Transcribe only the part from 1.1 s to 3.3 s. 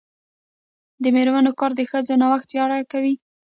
میرمنو کار د ښځو نوښت پیاوړتیا کوي.